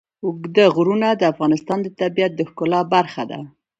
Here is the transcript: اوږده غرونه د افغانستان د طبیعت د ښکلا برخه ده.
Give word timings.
اوږده 0.25 0.65
غرونه 0.75 1.07
د 1.15 1.21
افغانستان 1.33 1.77
د 1.83 1.87
طبیعت 2.01 2.31
د 2.35 2.41
ښکلا 2.49 2.81
برخه 2.93 3.23
ده. 3.31 3.39